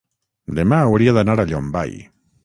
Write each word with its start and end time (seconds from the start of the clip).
Demà 0.59 0.79
hauria 0.85 1.13
d'anar 1.17 1.35
a 1.43 1.45
Llombai. 1.51 1.93